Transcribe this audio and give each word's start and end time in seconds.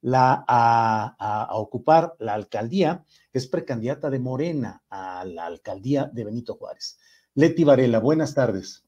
la, 0.00 0.44
a, 0.46 1.16
a, 1.18 1.44
a, 1.44 1.54
ocupar 1.56 2.14
la 2.18 2.34
alcaldía, 2.34 3.04
es 3.32 3.46
precandidata 3.46 4.10
de 4.10 4.18
Morena 4.18 4.82
a 4.90 5.24
la 5.24 5.46
alcaldía 5.46 6.10
de 6.12 6.24
Benito 6.24 6.54
Juárez. 6.54 6.98
Leti 7.34 7.64
Varela, 7.64 7.98
buenas 7.98 8.34
tardes. 8.34 8.84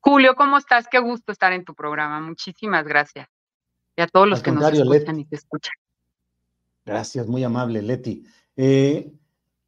Julio, 0.00 0.34
¿cómo 0.36 0.56
estás? 0.56 0.86
Qué 0.88 0.98
gusto 0.98 1.32
estar 1.32 1.52
en 1.52 1.64
tu 1.64 1.74
programa. 1.74 2.20
Muchísimas 2.20 2.86
gracias. 2.86 3.28
Y 3.96 4.02
a 4.02 4.06
todos 4.06 4.28
los 4.28 4.38
Al 4.38 4.44
que 4.44 4.52
nos 4.52 4.72
escuchan 4.72 5.16
Leti. 5.16 5.20
y 5.20 5.24
te 5.24 5.36
escuchan. 5.36 5.74
Gracias, 6.86 7.26
muy 7.26 7.44
amable, 7.44 7.82
Leti. 7.82 8.24
Eh, 8.56 9.12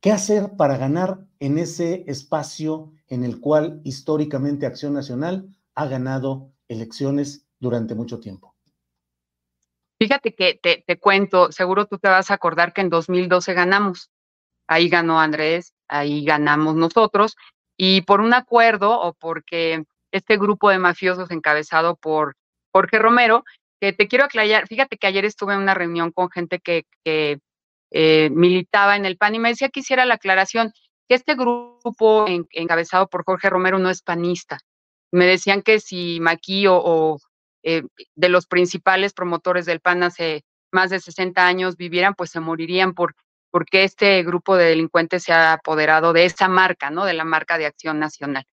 ¿Qué 0.00 0.12
hacer 0.12 0.56
para 0.56 0.78
ganar 0.78 1.26
en 1.40 1.58
ese 1.58 2.04
espacio 2.06 2.92
en 3.08 3.24
el 3.24 3.40
cual 3.40 3.82
históricamente 3.84 4.64
Acción 4.64 4.94
Nacional 4.94 5.54
ha 5.74 5.86
ganado 5.86 6.50
elecciones 6.68 7.46
durante 7.58 7.94
mucho 7.94 8.20
tiempo? 8.20 8.49
Fíjate 10.02 10.34
que 10.34 10.54
te, 10.54 10.82
te, 10.86 10.98
cuento, 10.98 11.52
seguro 11.52 11.84
tú 11.84 11.98
te 11.98 12.08
vas 12.08 12.30
a 12.30 12.34
acordar 12.34 12.72
que 12.72 12.80
en 12.80 12.88
2012 12.88 13.52
ganamos. 13.52 14.10
Ahí 14.66 14.88
ganó 14.88 15.20
Andrés, 15.20 15.74
ahí 15.88 16.24
ganamos 16.24 16.74
nosotros, 16.74 17.36
y 17.76 18.02
por 18.02 18.20
un 18.20 18.32
acuerdo 18.32 18.98
o 18.98 19.12
porque 19.12 19.84
este 20.10 20.38
grupo 20.38 20.70
de 20.70 20.78
mafiosos 20.78 21.30
encabezado 21.30 21.96
por 21.96 22.36
Jorge 22.72 22.98
Romero, 22.98 23.44
que 23.80 23.92
te 23.92 24.08
quiero 24.08 24.24
aclarar, 24.24 24.66
fíjate 24.68 24.96
que 24.96 25.06
ayer 25.06 25.24
estuve 25.24 25.54
en 25.54 25.60
una 25.60 25.74
reunión 25.74 26.12
con 26.12 26.30
gente 26.30 26.60
que, 26.60 26.84
eh, 27.92 28.30
militaba 28.30 28.96
en 28.96 29.04
el 29.04 29.16
PAN 29.16 29.34
y 29.34 29.38
me 29.38 29.48
decía 29.48 29.68
que 29.68 29.80
hiciera 29.80 30.06
la 30.06 30.14
aclaración 30.14 30.72
que 31.08 31.16
este 31.16 31.34
grupo 31.34 32.26
en, 32.28 32.46
encabezado 32.52 33.08
por 33.08 33.24
Jorge 33.24 33.50
Romero 33.50 33.78
no 33.78 33.90
es 33.90 34.00
panista. 34.00 34.60
Me 35.12 35.26
decían 35.26 35.62
que 35.62 35.80
si 35.80 36.20
Maquí 36.20 36.66
o 36.68 37.18
eh, 37.62 37.82
de 38.14 38.28
los 38.28 38.46
principales 38.46 39.12
promotores 39.12 39.66
del 39.66 39.80
PAN 39.80 40.02
hace 40.02 40.44
más 40.72 40.90
de 40.90 41.00
60 41.00 41.46
años 41.46 41.76
vivieran, 41.76 42.14
pues 42.14 42.30
se 42.30 42.40
morirían 42.40 42.94
por 42.94 43.14
porque 43.52 43.82
este 43.82 44.22
grupo 44.22 44.56
de 44.56 44.66
delincuentes 44.66 45.24
se 45.24 45.32
ha 45.32 45.54
apoderado 45.54 46.12
de 46.12 46.24
esa 46.24 46.46
marca, 46.46 46.90
¿no? 46.90 47.04
De 47.04 47.14
la 47.14 47.24
marca 47.24 47.58
de 47.58 47.66
Acción 47.66 47.98
Nacional. 47.98 48.44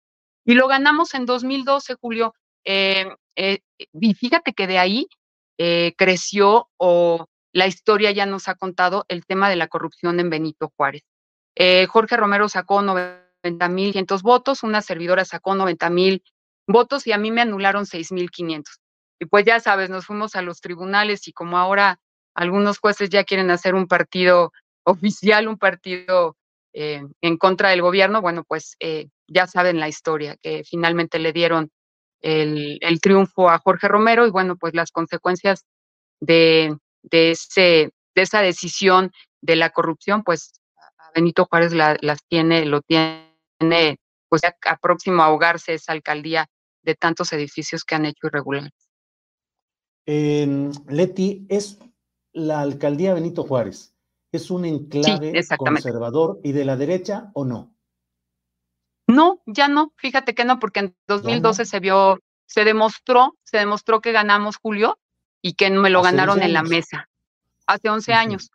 Y 0.43 0.55
lo 0.55 0.67
ganamos 0.67 1.13
en 1.13 1.27
2012, 1.27 1.95
Julio. 2.01 2.33
Eh, 2.65 3.07
eh, 3.35 3.59
y 3.77 4.13
fíjate 4.15 4.53
que 4.53 4.65
de 4.65 4.79
ahí 4.79 5.07
eh, 5.59 5.93
creció 5.97 6.69
o 6.77 7.27
la 7.53 7.67
historia 7.67 8.11
ya 8.11 8.25
nos 8.25 8.47
ha 8.47 8.55
contado 8.55 9.05
el 9.07 9.25
tema 9.25 9.49
de 9.49 9.55
la 9.55 9.67
corrupción 9.67 10.19
en 10.19 10.29
Benito 10.29 10.71
Juárez. 10.75 11.03
Eh, 11.55 11.87
Jorge 11.87 12.17
Romero 12.17 12.49
sacó 12.49 12.81
90 12.81 13.69
mil 13.69 13.93
votos, 14.21 14.63
una 14.63 14.81
servidora 14.81 15.25
sacó 15.25 15.55
90 15.55 15.89
mil 15.89 16.23
votos 16.67 17.07
y 17.07 17.11
a 17.11 17.17
mí 17.17 17.31
me 17.31 17.41
anularon 17.41 17.85
6 17.85 18.11
mil 18.11 18.29
500. 18.29 18.79
Y 19.19 19.25
pues 19.25 19.45
ya 19.45 19.59
sabes, 19.59 19.89
nos 19.89 20.05
fuimos 20.05 20.35
a 20.35 20.41
los 20.41 20.61
tribunales 20.61 21.27
y 21.27 21.33
como 21.33 21.57
ahora 21.57 21.99
algunos 22.35 22.77
jueces 22.77 23.09
ya 23.09 23.23
quieren 23.23 23.49
hacer 23.49 23.73
un 23.73 23.87
partido 23.87 24.51
oficial, 24.83 25.47
un 25.47 25.57
partido 25.57 26.37
eh, 26.73 27.01
en 27.21 27.37
contra 27.37 27.69
del 27.69 27.81
gobierno, 27.81 28.21
bueno, 28.21 28.43
pues 28.43 28.75
eh, 28.79 29.07
ya 29.27 29.47
saben 29.47 29.79
la 29.79 29.87
historia, 29.89 30.37
que 30.41 30.63
finalmente 30.63 31.19
le 31.19 31.33
dieron 31.33 31.71
el, 32.21 32.79
triunfo 33.01 33.49
a 33.49 33.57
Jorge 33.59 33.87
Romero 33.87 34.27
y 34.27 34.31
bueno, 34.31 34.55
pues 34.57 34.73
las 34.73 34.91
consecuencias 34.91 35.65
de, 36.19 36.77
de, 37.03 37.31
ese, 37.31 37.91
de 38.15 38.21
esa 38.21 38.41
decisión 38.41 39.11
de 39.41 39.55
la 39.55 39.71
corrupción, 39.71 40.23
pues 40.23 40.61
a 40.99 41.11
Benito 41.15 41.45
Juárez 41.45 41.73
la, 41.73 41.97
las 42.01 42.23
tiene, 42.27 42.65
lo 42.65 42.81
tiene, 42.81 43.97
pues 44.29 44.43
a, 44.43 44.55
a 44.65 44.77
próximo 44.77 45.23
a 45.23 45.25
ahogarse 45.25 45.73
esa 45.73 45.93
alcaldía 45.93 46.47
de 46.83 46.95
tantos 46.95 47.33
edificios 47.33 47.83
que 47.83 47.95
han 47.95 48.05
hecho 48.05 48.27
irregulares. 48.27 48.86
Eh, 50.07 50.71
Leti, 50.87 51.45
¿es 51.49 51.77
la 52.33 52.61
alcaldía 52.61 53.13
Benito 53.13 53.43
Juárez? 53.43 53.93
¿Es 54.31 54.49
un 54.49 54.65
enclave 54.65 55.43
sí, 55.43 55.55
conservador 55.57 56.39
y 56.43 56.53
de 56.53 56.65
la 56.65 56.77
derecha 56.77 57.29
o 57.33 57.45
no? 57.45 57.75
No, 59.07 59.41
ya 59.45 59.67
no, 59.67 59.93
fíjate 59.97 60.33
que 60.33 60.45
no, 60.45 60.59
porque 60.59 60.79
en 60.79 60.95
2012 61.07 61.61
no. 61.61 61.65
se 61.65 61.79
vio, 61.79 62.19
se 62.45 62.63
demostró, 62.63 63.37
se 63.43 63.57
demostró 63.57 64.01
que 64.01 64.11
ganamos 64.11 64.57
Julio 64.57 64.97
y 65.41 65.53
que 65.53 65.69
me 65.69 65.89
lo 65.89 65.99
hace 65.99 66.11
ganaron 66.11 66.41
en 66.41 66.53
la 66.53 66.63
mesa 66.63 67.07
hace 67.67 67.89
11 67.89 68.11
uh 68.11 68.15
-huh. 68.15 68.17
años. 68.17 68.51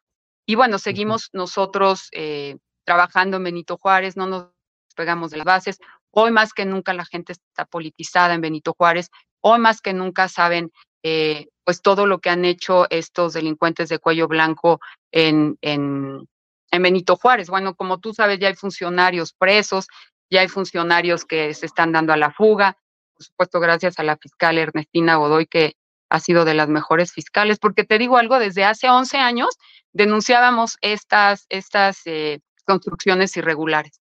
Y 0.46 0.56
bueno, 0.56 0.78
seguimos 0.78 1.26
uh 1.26 1.26
-huh. 1.26 1.38
nosotros 1.40 2.08
eh, 2.12 2.56
trabajando 2.84 3.36
en 3.36 3.44
Benito 3.44 3.76
Juárez, 3.76 4.16
no 4.16 4.26
nos 4.26 4.48
pegamos 4.96 5.30
de 5.30 5.36
las 5.36 5.46
bases. 5.46 5.78
Hoy 6.10 6.30
más 6.30 6.52
que 6.52 6.64
nunca 6.64 6.92
la 6.94 7.04
gente 7.04 7.32
está 7.32 7.64
politizada 7.64 8.34
en 8.34 8.40
Benito 8.40 8.74
Juárez. 8.76 9.10
Hoy 9.40 9.58
más 9.60 9.80
que 9.80 9.92
nunca 9.92 10.28
saben 10.28 10.72
eh, 11.02 11.48
pues 11.64 11.82
todo 11.82 12.06
lo 12.06 12.20
que 12.20 12.30
han 12.30 12.44
hecho 12.44 12.86
estos 12.90 13.32
delincuentes 13.34 13.88
de 13.88 13.98
cuello 13.98 14.28
blanco 14.28 14.80
en, 15.10 15.58
en, 15.60 16.28
en 16.70 16.82
Benito 16.82 17.16
Juárez. 17.16 17.48
Bueno, 17.48 17.74
como 17.74 17.98
tú 17.98 18.12
sabes, 18.14 18.38
ya 18.38 18.48
hay 18.48 18.54
funcionarios 18.54 19.32
presos, 19.32 19.86
ya 20.30 20.40
hay 20.40 20.48
funcionarios 20.48 21.24
que 21.24 21.54
se 21.54 21.66
están 21.66 21.92
dando 21.92 22.12
a 22.12 22.16
la 22.16 22.32
fuga, 22.32 22.76
por 23.14 23.24
supuesto, 23.24 23.60
gracias 23.60 23.98
a 23.98 24.02
la 24.02 24.16
fiscal 24.16 24.58
Ernestina 24.58 25.16
Godoy, 25.16 25.46
que 25.46 25.76
ha 26.10 26.20
sido 26.20 26.44
de 26.44 26.54
las 26.54 26.68
mejores 26.68 27.12
fiscales, 27.12 27.58
porque 27.58 27.84
te 27.84 27.98
digo 27.98 28.18
algo, 28.18 28.38
desde 28.38 28.64
hace 28.64 28.88
11 28.88 29.18
años 29.18 29.56
denunciábamos 29.92 30.76
estas, 30.80 31.46
estas 31.48 32.00
eh, 32.06 32.40
construcciones 32.64 33.36
irregulares. 33.36 34.00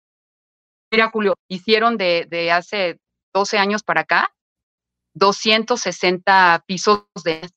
Mira, 0.91 1.11
Julio, 1.11 1.35
hicieron 1.49 1.97
de, 1.97 2.27
de 2.31 2.51
hace 2.51 2.99
12 3.35 3.59
años 3.59 3.83
para 3.83 4.03
acá 4.03 4.31
260 5.15 6.65
pisos 6.67 7.05
de 7.25 7.49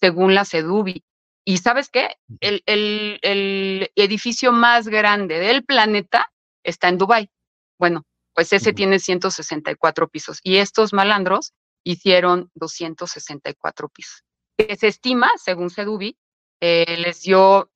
según 0.00 0.34
la 0.34 0.44
CEDUBI. 0.44 1.04
Y 1.44 1.58
sabes 1.58 1.88
qué? 1.88 2.16
El, 2.40 2.62
el, 2.66 3.18
el, 3.22 3.92
edificio 3.94 4.52
más 4.52 4.88
grande 4.88 5.38
del 5.38 5.64
planeta 5.64 6.32
está 6.64 6.88
en 6.88 6.98
Dubái. 6.98 7.30
Bueno, 7.78 8.04
pues 8.34 8.52
ese 8.52 8.70
uh 8.70 8.72
-huh. 8.72 8.76
tiene 8.76 8.98
164 8.98 10.08
pisos. 10.08 10.40
Y 10.42 10.56
estos 10.56 10.92
malandros 10.92 11.54
hicieron 11.84 12.50
264 12.54 13.88
pisos. 13.88 14.24
Que 14.58 14.76
se 14.76 14.88
estima, 14.88 15.30
según 15.36 15.70
CEDUBI, 15.70 16.18
eh, 16.60 16.96
les 16.98 17.22
dio, 17.22 17.70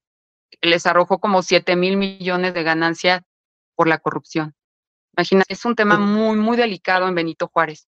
les 0.62 0.86
arrojó 0.86 1.20
como 1.20 1.42
7 1.42 1.76
mil 1.76 1.96
millones 1.96 2.54
de 2.54 2.62
ganancia 2.64 3.22
por 3.76 3.86
la 3.86 3.98
corrupción. 3.98 4.54
Imagina, 5.16 5.44
es 5.48 5.64
un 5.64 5.74
tema 5.74 5.98
muy, 5.98 6.36
muy 6.36 6.56
delicado 6.56 7.06
en 7.06 7.14
Benito 7.14 7.48
Juárez. 7.48 7.86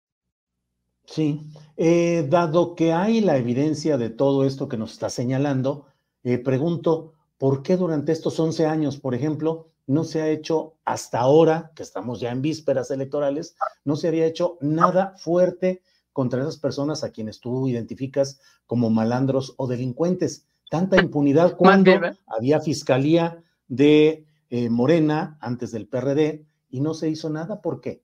Sí, 1.07 1.41
eh, 1.77 2.25
dado 2.29 2.75
que 2.75 2.93
hay 2.93 3.21
la 3.21 3.37
evidencia 3.37 3.97
de 3.97 4.09
todo 4.09 4.45
esto 4.45 4.67
que 4.67 4.77
nos 4.77 4.93
está 4.93 5.09
señalando, 5.09 5.85
eh, 6.23 6.37
pregunto, 6.37 7.13
¿por 7.37 7.61
qué 7.61 7.77
durante 7.77 8.11
estos 8.11 8.39
11 8.39 8.65
años, 8.65 8.97
por 8.97 9.13
ejemplo, 9.13 9.67
no 9.87 10.03
se 10.03 10.21
ha 10.21 10.29
hecho 10.29 10.75
hasta 10.83 11.19
ahora, 11.19 11.71
que 11.75 11.83
estamos 11.83 12.19
ya 12.19 12.31
en 12.31 12.41
vísperas 12.41 12.89
electorales, 12.91 13.55
no 13.83 13.95
se 13.95 14.07
había 14.07 14.25
hecho 14.25 14.57
nada 14.61 15.13
fuerte 15.17 15.83
contra 16.11 16.41
esas 16.41 16.57
personas 16.57 17.03
a 17.03 17.11
quienes 17.11 17.39
tú 17.39 17.67
identificas 17.67 18.39
como 18.65 18.89
malandros 18.89 19.53
o 19.57 19.67
delincuentes. 19.67 20.47
Tanta 20.69 20.97
impunidad 20.97 21.55
cuando 21.55 21.91
había 22.25 22.61
fiscalía 22.61 23.43
de 23.67 24.25
eh, 24.49 24.69
Morena 24.69 25.37
antes 25.41 25.71
del 25.71 25.87
PRD 25.87 26.45
y 26.69 26.79
no 26.79 26.93
se 26.93 27.09
hizo 27.09 27.29
nada. 27.29 27.61
¿Por 27.61 27.81
qué? 27.81 28.01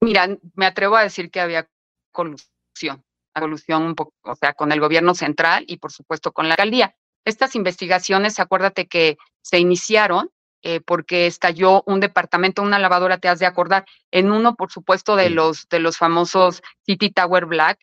Mira, 0.00 0.28
me 0.54 0.66
atrevo 0.66 0.96
a 0.96 1.02
decir 1.02 1.30
que 1.30 1.40
había 1.40 1.68
colusión, 2.12 3.04
colusión 3.34 3.82
un 3.82 3.94
poco, 3.94 4.14
o 4.22 4.34
sea, 4.36 4.52
con 4.52 4.72
el 4.72 4.80
gobierno 4.80 5.14
central 5.14 5.64
y 5.66 5.78
por 5.78 5.92
supuesto 5.92 6.32
con 6.32 6.48
la 6.48 6.54
alcaldía. 6.54 6.94
Estas 7.24 7.54
investigaciones, 7.56 8.38
acuérdate 8.38 8.86
que 8.86 9.18
se 9.42 9.58
iniciaron 9.58 10.30
eh, 10.62 10.80
porque 10.80 11.26
estalló 11.26 11.82
un 11.86 12.00
departamento, 12.00 12.62
una 12.62 12.78
lavadora, 12.78 13.18
te 13.18 13.28
has 13.28 13.38
de 13.38 13.46
acordar, 13.46 13.86
en 14.10 14.32
uno, 14.32 14.56
por 14.56 14.72
supuesto, 14.72 15.14
de 15.14 15.30
los 15.30 15.68
de 15.68 15.78
los 15.78 15.96
famosos 15.96 16.62
City 16.84 17.10
Tower 17.10 17.46
Black, 17.46 17.78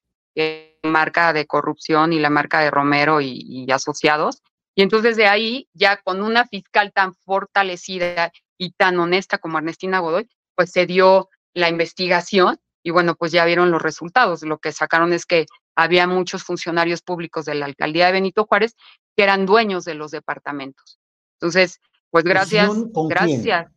marca 0.83 1.31
de 1.31 1.45
corrupción 1.45 2.12
y 2.12 2.19
la 2.19 2.29
marca 2.29 2.59
de 2.59 2.71
Romero 2.71 3.21
y, 3.21 3.39
y 3.47 3.71
asociados. 3.71 4.41
Y 4.75 4.81
entonces 4.81 5.15
de 5.15 5.27
ahí, 5.27 5.69
ya 5.73 5.97
con 5.97 6.21
una 6.21 6.45
fiscal 6.45 6.91
tan 6.94 7.13
fortalecida 7.13 8.31
y 8.57 8.71
tan 8.71 9.00
honesta 9.00 9.38
como 9.38 9.57
Ernestina 9.57 10.00
Godoy, 10.00 10.27
pues 10.56 10.71
se 10.71 10.85
dio 10.85 11.29
la 11.56 11.69
investigación 11.69 12.60
y 12.84 12.92
bueno, 12.92 13.16
pues 13.16 13.31
ya 13.31 13.44
vieron 13.46 13.72
los 13.72 13.81
resultados. 13.81 14.44
Lo 14.44 14.60
que 14.60 14.72
sacaron 14.72 15.12
es 15.12 15.25
que 15.25 15.48
había 15.75 16.06
muchos 16.06 16.44
funcionarios 16.44 17.02
públicos 17.02 17.46
de 17.46 17.56
la 17.56 17.66
alcaldía 17.66 18.06
de 18.06 18.12
Benito 18.12 18.46
Juárez 18.46 18.75
que 19.16 19.24
eran 19.24 19.48
dueños 19.48 19.86
de 19.86 19.96
los 19.96 20.12
departamentos. 20.12 21.00
Entonces, 21.40 21.80
pues 22.12 22.24
gracias, 22.24 22.69
gracias. 23.10 23.68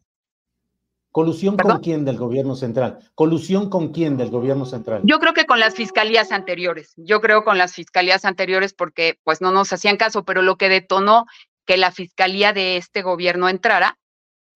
¿Colusión 1.11 1.57
con 1.57 1.81
quién 1.81 2.05
del 2.05 2.19
gobierno 2.19 2.55
central? 2.55 2.99
¿Colusión 3.15 3.71
con 3.71 3.93
quién 3.93 4.17
del 4.17 4.31
gobierno 4.31 4.67
central? 4.67 5.01
Yo 5.05 5.19
creo 5.19 5.33
que 5.33 5.47
con 5.47 5.59
las 5.59 5.75
fiscalías 5.75 6.31
anteriores. 6.31 6.93
Yo 6.97 7.21
creo 7.21 7.45
con 7.45 7.57
las 7.57 7.75
fiscalías 7.75 8.25
anteriores 8.25 8.75
porque 8.75 9.19
pues 9.25 9.41
no 9.41 9.51
nos 9.51 9.73
hacían 9.73 9.97
caso, 9.97 10.25
pero 10.25 10.43
lo 10.43 10.57
que 10.57 10.69
detonó 10.69 11.25
que 11.67 11.77
la 11.77 11.93
fiscalía 11.93 12.53
de 12.53 12.77
este 12.77 13.03
gobierno 13.03 13.49
entrara 13.49 13.98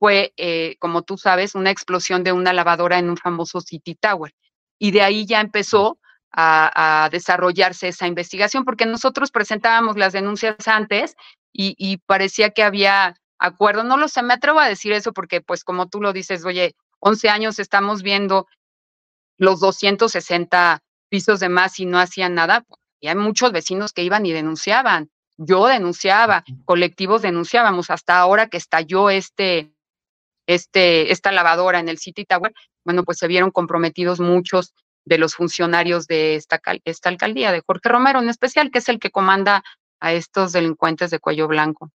fue, 0.03 0.33
eh, 0.37 0.75
como 0.81 1.03
tú 1.03 1.17
sabes, 1.17 1.55
una 1.55 1.71
explosión 1.71 2.25
de 2.25 2.33
una 2.33 2.53
lavadora 2.53 2.99
en 2.99 3.09
un 3.09 3.17
famoso 3.17 3.61
City 3.61 3.95
Tower. 3.95 4.35
Y 4.77 4.91
de 4.91 5.01
ahí 5.01 5.27
ya 5.27 5.41
empezó 5.41 6.01
a, 6.33 7.09
desarrollarse 7.13 7.87
esa 7.87 8.09
investigación, 8.09 8.65
porque 8.65 8.85
nosotros 8.85 9.31
presentábamos 9.31 9.97
las 9.97 10.13
denuncias 10.13 10.57
antes 10.67 11.15
y, 11.53 11.77
y 11.79 11.99
parecía 11.99 12.51
que 12.51 12.65
había 12.65 13.15
acuerdo. 13.39 13.85
No 13.85 13.97
lo 13.97 14.09
sé, 14.09 14.25
me 14.25 14.35
atrevo 14.35 14.59
a 14.59 14.67
decir 14.67 14.91
eso 14.91 15.13
porque, 15.13 15.41
pues, 15.41 15.63
como 15.63 15.89
tú 15.89 16.01
lo 16.01 16.13
dices, 16.13 16.45
oye, 16.45 16.75
11 16.99 17.29
años 17.29 17.61
estamos 17.61 18.03
viendo 18.03 18.49
los 19.39 19.61
260 19.61 20.83
pisos 21.11 21.39
de 21.39 21.49
más 21.49 21.79
y 21.79 21.87
no 21.87 22.01
hacían 22.01 22.35
nada. 22.35 22.65
Y 22.99 23.07
hay 23.07 23.15
muchos 23.15 23.53
vecinos 23.53 23.93
que 23.93 24.03
iban 24.03 24.27
y 24.27 24.33
denunciaban. 24.33 25.13
Yo 25.37 25.69
denunciaba, 25.69 26.43
colectivos 26.65 27.23
denunciábamos, 27.23 27.89
hasta 27.89 28.19
ahora 28.19 28.49
que 28.49 28.57
estalló 28.57 29.09
este, 29.09 29.73
este, 30.55 31.13
esta 31.13 31.33
lavadora 31.33 31.81
en 31.81 31.89
el 31.89 31.99
City 31.99 32.25
Tower, 32.25 32.53
bueno, 32.85 33.05
pues 33.05 33.19
se 33.19 33.29
vieron 33.29 33.51
comprometidos 33.51 34.21
muchos 34.21 34.75
de 35.05 35.19
los 35.19 35.35
funcionarios 35.35 36.07
de 36.07 36.37
esta, 36.37 36.61
esta 36.85 37.09
alcaldía, 37.09 37.53
de 37.53 37.63
Jorge 37.67 37.89
Romero 37.89 38.21
en 38.21 38.29
especial, 38.29 38.71
que 38.71 38.79
es 38.79 38.89
el 38.89 38.99
que 38.99 39.11
comanda 39.11 39.63
a 40.01 40.13
estos 40.13 40.53
delincuentes 40.53 41.11
de 41.11 41.19
cuello 41.19 41.49
blanco. 41.49 41.91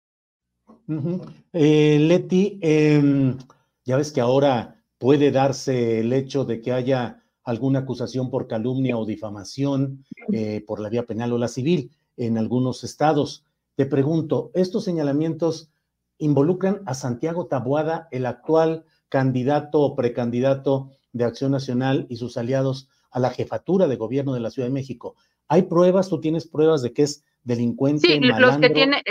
Eh, 1.52 1.98
Leti, 2.00 2.58
em, 2.60 3.36
ya 3.84 3.96
ves 3.96 4.12
que 4.12 4.20
ahora 4.20 4.80
puede 4.98 5.30
darse 5.30 6.00
el 6.00 6.12
hecho 6.12 6.44
de 6.44 6.60
que 6.60 6.72
haya 6.72 7.22
alguna 7.44 7.80
acusación 7.80 8.30
por 8.30 8.48
calumnia 8.48 8.96
o 8.96 9.06
difamación 9.06 10.04
eh, 10.32 10.64
por 10.66 10.80
la 10.80 10.88
vía 10.88 11.04
penal 11.04 11.32
o 11.32 11.38
la 11.38 11.48
civil 11.48 11.90
en 12.16 12.38
algunos 12.38 12.82
estados. 12.82 13.44
Te 13.76 13.86
pregunto, 13.86 14.50
¿estos 14.54 14.84
señalamientos 14.84 15.70
involucran 16.18 16.82
a 16.86 16.94
Santiago 16.94 17.46
Tabuada, 17.46 18.08
el 18.10 18.26
actual 18.26 18.84
candidato 19.08 19.80
o 19.80 19.94
precandidato 19.94 20.90
de 21.12 21.24
Acción 21.24 21.52
Nacional 21.52 22.06
y 22.08 22.16
sus 22.16 22.36
aliados 22.36 22.88
a 23.10 23.20
la 23.20 23.30
jefatura 23.30 23.86
de 23.86 23.96
gobierno 23.96 24.34
de 24.34 24.40
la 24.40 24.50
Ciudad 24.50 24.68
de 24.68 24.74
México. 24.74 25.16
¿Hay 25.48 25.62
pruebas? 25.62 26.08
¿Tú 26.08 26.20
tienes 26.20 26.46
pruebas 26.46 26.82
de 26.82 26.92
que 26.92 27.02
es 27.02 27.24
delincuente? 27.42 28.06
Sí, 28.06 28.18
los 28.20 28.58
que 28.58 28.70
tiene 28.70 29.02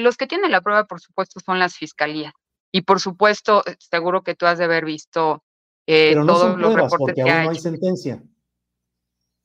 los 0.00 0.16
que 0.16 0.26
tienen 0.26 0.50
la 0.50 0.60
prueba, 0.60 0.86
por 0.86 1.00
supuesto, 1.00 1.40
son 1.40 1.58
las 1.58 1.76
fiscalías. 1.76 2.32
Y 2.72 2.82
por 2.82 3.00
supuesto, 3.00 3.62
seguro 3.78 4.22
que 4.22 4.34
tú 4.34 4.46
has 4.46 4.58
de 4.58 4.64
haber 4.64 4.84
visto 4.84 5.42
eh, 5.86 6.10
Pero 6.10 6.24
no 6.24 6.34
todos 6.34 6.52
son 6.52 6.60
los 6.60 6.72
pruebas, 6.72 6.92
reportes 6.92 7.14
porque 7.16 7.30
aún 7.30 7.44
no 7.44 7.50
hay 7.50 7.58
sentencia. 7.58 8.22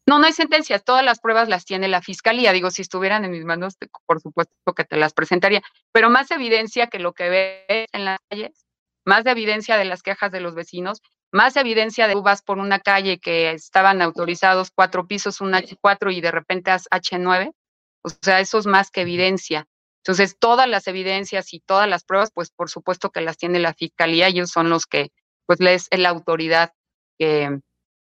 No, 0.05 0.19
no 0.19 0.25
hay 0.25 0.33
sentencias, 0.33 0.83
todas 0.83 1.03
las 1.03 1.19
pruebas 1.19 1.47
las 1.47 1.63
tiene 1.63 1.87
la 1.87 2.01
fiscalía. 2.01 2.51
Digo, 2.51 2.71
si 2.71 2.81
estuvieran 2.81 3.23
en 3.23 3.31
mis 3.31 3.45
manos, 3.45 3.75
por 4.05 4.21
supuesto 4.21 4.53
que 4.75 4.83
te 4.83 4.97
las 4.97 5.13
presentaría, 5.13 5.61
pero 5.93 6.09
más 6.09 6.29
evidencia 6.31 6.87
que 6.87 6.99
lo 6.99 7.13
que 7.13 7.29
ves 7.29 7.87
en 7.93 8.05
las 8.05 8.19
calles, 8.29 8.65
más 9.05 9.25
evidencia 9.25 9.77
de 9.77 9.85
las 9.85 10.01
quejas 10.03 10.31
de 10.31 10.41
los 10.41 10.55
vecinos, 10.55 11.01
más 11.31 11.55
evidencia 11.55 12.07
de 12.07 12.15
uvas 12.15 12.41
por 12.43 12.59
una 12.59 12.79
calle 12.79 13.17
que 13.19 13.51
estaban 13.51 14.01
autorizados 14.01 14.71
cuatro 14.71 15.07
pisos, 15.07 15.41
un 15.41 15.53
H4 15.53 16.13
y 16.13 16.21
de 16.21 16.31
repente 16.31 16.71
H9. 16.71 17.53
O 18.03 18.09
sea, 18.21 18.39
eso 18.41 18.59
es 18.59 18.65
más 18.65 18.91
que 18.91 19.01
evidencia. 19.01 19.65
Entonces, 20.05 20.37
todas 20.37 20.67
las 20.67 20.87
evidencias 20.87 21.53
y 21.53 21.61
todas 21.61 21.87
las 21.87 22.03
pruebas, 22.03 22.29
pues 22.33 22.51
por 22.51 22.69
supuesto 22.69 23.09
que 23.09 23.21
las 23.21 23.37
tiene 23.37 23.59
la 23.59 23.73
fiscalía, 23.73 24.27
ellos 24.27 24.51
son 24.51 24.69
los 24.69 24.85
que, 24.85 25.11
pues, 25.45 25.61
les 25.61 25.87
es 25.91 25.99
la 25.99 26.09
autoridad 26.09 26.73
que, 27.17 27.59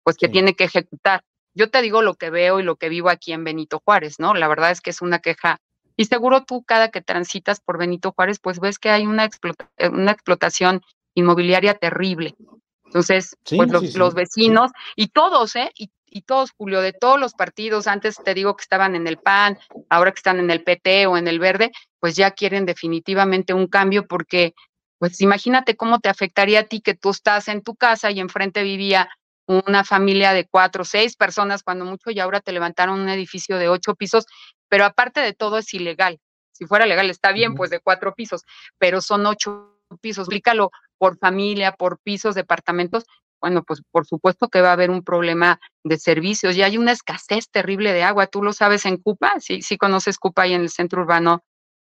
pues, 0.04 0.16
que 0.16 0.28
tiene 0.28 0.54
que 0.54 0.64
ejecutar. 0.64 1.22
Yo 1.58 1.70
te 1.70 1.82
digo 1.82 2.02
lo 2.02 2.14
que 2.14 2.30
veo 2.30 2.60
y 2.60 2.62
lo 2.62 2.76
que 2.76 2.88
vivo 2.88 3.10
aquí 3.10 3.32
en 3.32 3.44
Benito 3.44 3.82
Juárez, 3.84 4.18
¿no? 4.18 4.34
La 4.34 4.48
verdad 4.48 4.70
es 4.70 4.80
que 4.80 4.90
es 4.90 5.02
una 5.02 5.18
queja. 5.18 5.58
Y 5.96 6.04
seguro 6.04 6.44
tú, 6.44 6.62
cada 6.62 6.90
que 6.90 7.02
transitas 7.02 7.60
por 7.60 7.78
Benito 7.78 8.12
Juárez, 8.12 8.38
pues 8.38 8.60
ves 8.60 8.78
que 8.78 8.90
hay 8.90 9.06
una, 9.06 9.24
eh, 9.24 9.88
una 9.88 10.12
explotación 10.12 10.82
inmobiliaria 11.14 11.74
terrible. 11.74 12.36
Entonces, 12.84 13.36
pues 13.44 13.70
los, 13.70 13.94
los, 13.96 14.14
vecinos 14.14 14.70
y 14.96 15.08
todos, 15.08 15.56
¿eh? 15.56 15.70
Y 15.76 15.90
y 16.10 16.22
todos, 16.22 16.52
Julio, 16.56 16.80
de 16.80 16.92
todos 16.92 17.18
los 17.20 17.34
partidos, 17.34 17.86
antes 17.86 18.16
te 18.22 18.34
digo 18.34 18.56
que 18.56 18.62
estaban 18.62 18.94
en 18.94 19.06
el 19.06 19.18
PAN, 19.18 19.58
ahora 19.88 20.12
que 20.12 20.18
están 20.18 20.38
en 20.38 20.50
el 20.50 20.62
PT 20.62 21.06
o 21.06 21.16
en 21.16 21.28
el 21.28 21.38
Verde, 21.38 21.70
pues 22.00 22.16
ya 22.16 22.30
quieren 22.30 22.66
definitivamente 22.66 23.54
un 23.54 23.66
cambio 23.66 24.06
porque, 24.06 24.54
pues 24.98 25.20
imagínate 25.20 25.76
cómo 25.76 25.98
te 25.98 26.08
afectaría 26.08 26.60
a 26.60 26.64
ti 26.64 26.80
que 26.80 26.94
tú 26.94 27.10
estás 27.10 27.48
en 27.48 27.62
tu 27.62 27.74
casa 27.74 28.10
y 28.10 28.20
enfrente 28.20 28.62
vivía 28.62 29.08
una 29.48 29.82
familia 29.82 30.32
de 30.32 30.46
cuatro, 30.46 30.84
seis 30.84 31.16
personas, 31.16 31.62
cuando 31.62 31.84
mucho, 31.84 32.10
y 32.10 32.20
ahora 32.20 32.40
te 32.40 32.52
levantaron 32.52 33.00
un 33.00 33.08
edificio 33.08 33.56
de 33.58 33.68
ocho 33.68 33.94
pisos, 33.94 34.26
pero 34.68 34.84
aparte 34.84 35.20
de 35.20 35.32
todo 35.32 35.58
es 35.58 35.72
ilegal. 35.72 36.20
Si 36.52 36.66
fuera 36.66 36.86
legal 36.86 37.08
está 37.08 37.32
bien, 37.32 37.54
pues 37.54 37.70
de 37.70 37.80
cuatro 37.80 38.14
pisos, 38.14 38.44
pero 38.78 39.00
son 39.00 39.24
ocho 39.26 39.80
pisos. 40.00 40.24
Explícalo 40.24 40.70
por 40.98 41.18
familia, 41.18 41.72
por 41.72 41.98
pisos, 42.00 42.34
departamentos, 42.34 43.04
bueno, 43.40 43.62
pues 43.62 43.82
por 43.90 44.06
supuesto 44.06 44.48
que 44.48 44.60
va 44.60 44.70
a 44.70 44.72
haber 44.72 44.90
un 44.90 45.02
problema 45.02 45.60
de 45.84 45.96
servicios 45.98 46.56
y 46.56 46.62
hay 46.62 46.76
una 46.76 46.92
escasez 46.92 47.48
terrible 47.50 47.92
de 47.92 48.02
agua. 48.02 48.26
Tú 48.26 48.42
lo 48.42 48.52
sabes 48.52 48.84
en 48.84 48.96
Cupa, 48.96 49.34
sí, 49.38 49.62
sí 49.62 49.78
conoces 49.78 50.18
Cupa 50.18 50.42
ahí 50.42 50.54
en 50.54 50.62
el 50.62 50.70
centro 50.70 51.02
urbano, 51.02 51.44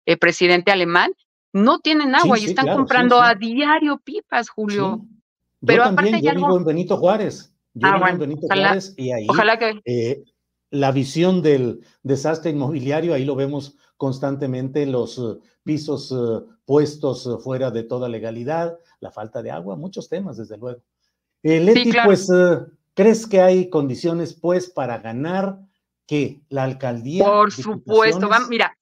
eh, 0.06 0.18
presidente 0.18 0.72
alemán, 0.72 1.12
no 1.54 1.80
tienen 1.80 2.16
agua 2.16 2.40
y 2.40 2.46
están 2.46 2.68
comprando 2.68 3.22
a 3.22 3.36
diario 3.36 3.98
pipas, 3.98 4.50
Julio. 4.50 5.02
Pero 5.66 5.84
también, 5.84 6.22
yo 6.22 6.34
vivo 6.34 6.58
en 6.58 6.66
Benito 6.66 6.98
Juárez. 6.98 7.54
Yo 7.74 7.88
ah, 7.88 7.96
vivo 7.96 8.08
en 8.08 8.20
Benito 8.20 8.48
Juárez 8.48 8.94
y 8.98 9.12
ahí 9.12 9.28
ojalá 9.30 9.58
que... 9.58 9.80
Eh, 9.86 10.24
la 10.72 10.92
visión 10.92 11.42
del 11.42 11.86
desastre 12.02 12.52
inmobiliario, 12.52 13.14
ahí 13.14 13.26
lo 13.26 13.36
vemos 13.36 13.78
constantemente, 13.98 14.86
los 14.86 15.18
eh, 15.18 15.38
pisos 15.64 16.16
puestos 16.66 17.30
fuera 17.44 17.72
de 17.72 17.84
toda 17.84 18.08
legalidad, 18.08 18.78
la 19.02 19.12
falta 19.12 19.42
de 19.44 19.52
agua, 19.52 19.76
muchos 19.76 20.08
temas, 20.08 20.38
desde 20.38 20.58
luego. 20.58 20.82
Eh, 21.44 21.60
Leti, 21.60 21.92
pues, 22.06 22.30
eh, 22.30 22.60
¿crees 22.94 23.28
que 23.28 23.42
hay 23.42 23.70
condiciones, 23.70 24.34
pues, 24.34 24.70
para 24.70 25.00
ganar 25.00 25.60
que 26.06 26.42
la 26.50 26.64
alcaldía? 26.64 27.26
Por 27.26 27.52
supuesto, 27.52 28.30
mira, 28.50 28.78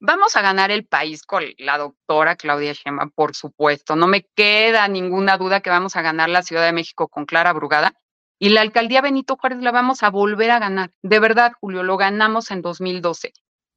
vamos 0.00 0.36
a 0.36 0.42
ganar 0.42 0.70
el 0.70 0.86
país 0.86 1.22
con 1.22 1.44
la 1.58 1.78
doctora 1.78 2.36
Claudia 2.36 2.72
Sheinbaum, 2.72 3.10
por 3.10 3.34
supuesto. 3.34 3.96
No 3.96 4.06
me 4.06 4.26
queda 4.34 4.86
ninguna 4.88 5.38
duda 5.38 5.60
que 5.60 5.70
vamos 5.70 5.96
a 5.96 6.02
ganar 6.02 6.28
la 6.28 6.42
Ciudad 6.42 6.64
de 6.64 6.72
México 6.72 7.08
con 7.08 7.26
Clara 7.26 7.52
Brugada. 7.52 7.94
Y 8.38 8.50
la 8.50 8.60
alcaldía 8.60 9.00
Benito 9.00 9.36
Juárez 9.36 9.60
la 9.60 9.70
vamos 9.70 10.02
a 10.02 10.10
volver 10.10 10.50
a 10.50 10.58
ganar. 10.58 10.90
De 11.02 11.20
verdad, 11.20 11.52
Julio, 11.60 11.82
lo 11.82 11.96
ganamos 11.96 12.50
en 12.50 12.62
2012 12.62 13.32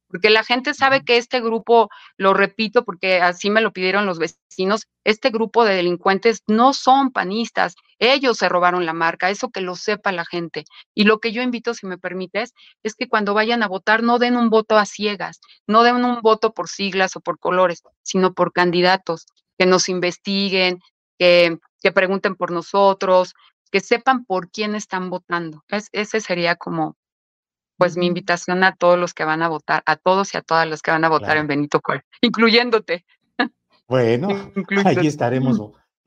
porque 0.08 0.30
la 0.30 0.42
gente 0.42 0.74
sabe 0.74 1.04
que 1.04 1.18
este 1.18 1.40
grupo, 1.40 1.90
lo 2.16 2.34
repito, 2.34 2.84
porque 2.84 3.20
así 3.20 3.50
me 3.50 3.60
lo 3.60 3.72
pidieron 3.72 4.06
los 4.06 4.18
vecinos, 4.18 4.88
este 5.04 5.30
grupo 5.30 5.64
de 5.64 5.74
delincuentes 5.74 6.42
no 6.46 6.72
son 6.72 7.12
panistas, 7.12 7.76
ellos 7.98 8.38
se 8.38 8.48
robaron 8.48 8.86
la 8.86 8.92
marca, 8.92 9.30
eso 9.30 9.50
que 9.50 9.60
lo 9.60 9.74
sepa 9.74 10.12
la 10.12 10.24
gente. 10.24 10.64
Y 10.94 11.04
lo 11.04 11.18
que 11.18 11.32
yo 11.32 11.42
invito, 11.42 11.74
si 11.74 11.86
me 11.86 11.98
permites, 11.98 12.54
es 12.82 12.94
que 12.94 13.08
cuando 13.08 13.34
vayan 13.34 13.62
a 13.62 13.68
votar 13.68 14.02
no 14.02 14.18
den 14.18 14.36
un 14.36 14.50
voto 14.50 14.76
a 14.76 14.86
ciegas, 14.86 15.40
no 15.66 15.82
den 15.82 16.04
un 16.04 16.20
voto 16.20 16.52
por 16.52 16.68
siglas 16.68 17.16
o 17.16 17.20
por 17.20 17.38
colores, 17.38 17.82
sino 18.02 18.34
por 18.34 18.52
candidatos, 18.52 19.26
que 19.58 19.66
nos 19.66 19.88
investiguen, 19.88 20.80
que, 21.18 21.58
que 21.82 21.92
pregunten 21.92 22.36
por 22.36 22.52
nosotros, 22.52 23.34
que 23.70 23.80
sepan 23.80 24.24
por 24.24 24.50
quién 24.50 24.74
están 24.74 25.10
votando. 25.10 25.64
ese 25.68 26.20
sería 26.20 26.56
como, 26.56 26.96
pues, 27.76 27.96
mi 27.96 28.06
invitación 28.06 28.64
a 28.64 28.74
todos 28.74 28.98
los 28.98 29.14
que 29.14 29.24
van 29.24 29.42
a 29.42 29.48
votar, 29.48 29.82
a 29.86 29.96
todos 29.96 30.34
y 30.34 30.36
a 30.36 30.42
todas 30.42 30.66
los 30.68 30.82
que 30.82 30.90
van 30.90 31.04
a 31.04 31.08
votar 31.08 31.36
en 31.36 31.46
Benito 31.46 31.80
Juárez, 31.84 32.04
incluyéndote. 32.20 33.04
Bueno, 33.88 34.28
ahí 34.84 35.06
estaremos. 35.06 35.58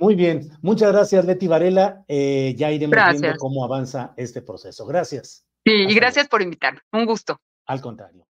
Muy 0.02 0.16
bien, 0.16 0.50
muchas 0.64 0.92
gracias 0.92 1.26
Leti 1.26 1.48
Varela. 1.48 2.04
Eh, 2.08 2.56
ya 2.58 2.72
iremos 2.72 2.98
viendo 3.12 3.38
cómo 3.38 3.64
avanza 3.64 4.14
este 4.18 4.42
proceso. 4.42 4.88
Gracias. 4.88 5.46
Sí, 5.64 5.72
y 5.90 5.94
gracias 5.94 6.28
por 6.28 6.42
invitarme. 6.42 6.80
Un 6.92 7.06
gusto. 7.06 7.40
Al 7.68 7.82
contrario. 7.82 8.26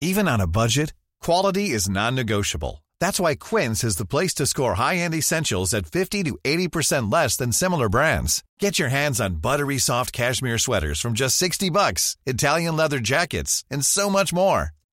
Even 0.00 0.28
on 0.28 0.40
a 0.40 0.46
budget, 0.46 0.94
quality 1.20 1.70
is 1.70 1.88
non-negotiable. 1.88 2.84
That's 3.00 3.18
why 3.18 3.34
Quince 3.34 3.82
is 3.82 3.96
the 3.96 4.06
place 4.06 4.34
to 4.34 4.46
score 4.46 4.76
high-end 4.76 5.14
essentials 5.14 5.74
at 5.74 5.86
50 5.86 6.22
to 6.24 6.38
80% 6.44 7.12
less 7.12 7.36
than 7.36 7.50
similar 7.50 7.88
brands. 7.88 8.44
Get 8.60 8.78
your 8.78 8.90
hands 8.90 9.20
on 9.20 9.40
buttery 9.42 9.78
soft 9.78 10.12
cashmere 10.12 10.58
sweaters 10.58 11.00
from 11.00 11.14
just 11.14 11.36
60 11.36 11.70
bucks, 11.70 12.16
Italian 12.24 12.76
leather 12.76 13.00
jackets, 13.00 13.64
and 13.68 13.84
so 13.84 14.08
much 14.08 14.32
more. 14.32 14.70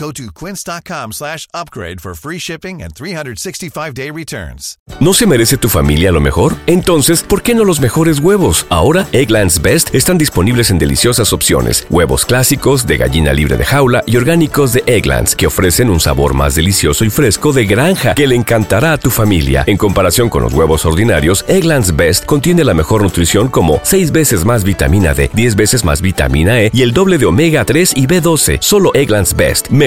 Go 0.00 0.12
to 0.12 0.30
quince.com 0.30 1.10
slash 1.10 1.48
upgrade 1.52 2.00
for 2.00 2.14
free 2.14 2.38
shipping 2.38 2.82
and 2.82 2.94
365-day 2.94 4.12
returns. 4.12 4.78
¿No 5.00 5.12
se 5.12 5.26
merece 5.26 5.56
tu 5.56 5.68
familia 5.68 6.12
lo 6.12 6.20
mejor? 6.20 6.54
Entonces, 6.66 7.22
¿por 7.22 7.42
qué 7.42 7.52
no 7.52 7.64
los 7.64 7.80
mejores 7.80 8.20
huevos? 8.20 8.64
Ahora, 8.68 9.08
Egglands 9.10 9.60
Best 9.60 9.92
están 9.94 10.16
disponibles 10.16 10.70
en 10.70 10.78
deliciosas 10.78 11.32
opciones. 11.32 11.84
Huevos 11.90 12.24
clásicos, 12.24 12.86
de 12.86 12.96
gallina 12.96 13.32
libre 13.32 13.56
de 13.56 13.64
jaula 13.64 14.04
y 14.06 14.16
orgánicos 14.16 14.72
de 14.72 14.84
Egglands, 14.86 15.34
que 15.34 15.48
ofrecen 15.48 15.90
un 15.90 15.98
sabor 15.98 16.32
más 16.32 16.54
delicioso 16.54 17.04
y 17.04 17.10
fresco 17.10 17.52
de 17.52 17.66
granja 17.66 18.14
que 18.14 18.28
le 18.28 18.36
encantará 18.36 18.92
a 18.92 18.98
tu 18.98 19.10
familia. 19.10 19.64
En 19.66 19.76
comparación 19.76 20.28
con 20.28 20.44
los 20.44 20.52
huevos 20.52 20.86
ordinarios, 20.86 21.44
Egglands 21.48 21.96
Best 21.96 22.24
contiene 22.24 22.62
la 22.62 22.74
mejor 22.74 23.02
nutrición 23.02 23.48
como 23.48 23.80
6 23.82 24.12
veces 24.12 24.44
más 24.44 24.62
vitamina 24.62 25.12
D, 25.12 25.28
10 25.32 25.56
veces 25.56 25.84
más 25.84 26.00
vitamina 26.00 26.62
E 26.62 26.70
y 26.72 26.82
el 26.82 26.92
doble 26.92 27.18
de 27.18 27.26
omega 27.26 27.64
3 27.64 27.94
y 27.96 28.06
B12. 28.06 28.58
Solo 28.60 28.92
Egglands 28.94 29.34
Best. 29.34 29.70